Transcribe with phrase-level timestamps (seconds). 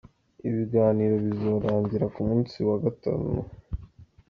[0.47, 3.29] Ibiganiro bizorangira ku musi wa gatanu.